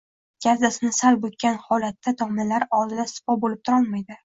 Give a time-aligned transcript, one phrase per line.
[0.45, 4.15] gavdasini sal bukkan holatda domlalar oldida sipo bo‘lib turolmaydi.